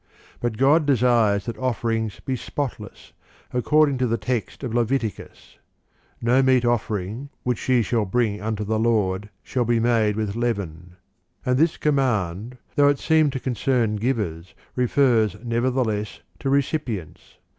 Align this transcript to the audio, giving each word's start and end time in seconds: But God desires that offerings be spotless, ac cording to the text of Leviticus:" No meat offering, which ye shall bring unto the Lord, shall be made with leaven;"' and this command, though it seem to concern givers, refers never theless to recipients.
But 0.39 0.57
God 0.57 0.87
desires 0.87 1.45
that 1.45 1.59
offerings 1.59 2.21
be 2.21 2.35
spotless, 2.35 3.13
ac 3.53 3.61
cording 3.61 3.99
to 3.99 4.07
the 4.07 4.17
text 4.17 4.63
of 4.63 4.73
Leviticus:" 4.73 5.59
No 6.29 6.41
meat 6.41 6.65
offering, 6.65 7.29
which 7.43 7.69
ye 7.69 7.83
shall 7.83 8.05
bring 8.05 8.41
unto 8.41 8.63
the 8.63 8.79
Lord, 8.79 9.29
shall 9.43 9.63
be 9.63 9.79
made 9.79 10.15
with 10.15 10.35
leaven;"' 10.35 10.95
and 11.45 11.59
this 11.59 11.77
command, 11.77 12.57
though 12.75 12.87
it 12.89 12.97
seem 12.97 13.29
to 13.29 13.39
concern 13.39 13.97
givers, 13.97 14.55
refers 14.75 15.35
never 15.43 15.69
theless 15.69 16.21
to 16.39 16.49
recipients. 16.49 17.37